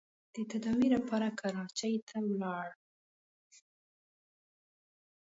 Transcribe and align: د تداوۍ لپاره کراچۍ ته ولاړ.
د 0.33 0.35
تداوۍ 0.51 0.89
لپاره 0.95 1.27
کراچۍ 1.39 1.95
ته 2.07 2.17
ولاړ. 2.29 2.67